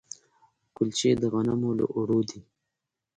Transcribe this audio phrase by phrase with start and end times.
[0.75, 2.39] کلچې د غنمو له اوړو دي.